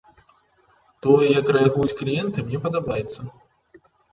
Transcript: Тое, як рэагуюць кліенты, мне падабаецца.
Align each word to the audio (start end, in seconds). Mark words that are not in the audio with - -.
Тое, 1.05 1.27
як 1.39 1.51
рэагуюць 1.57 1.97
кліенты, 2.01 2.37
мне 2.49 2.57
падабаецца. 2.67 3.19